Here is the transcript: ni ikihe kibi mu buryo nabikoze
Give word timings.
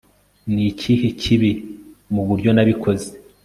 ni 0.53 0.63
ikihe 0.71 1.07
kibi 1.21 1.51
mu 2.13 2.21
buryo 2.27 2.49
nabikoze 2.55 3.09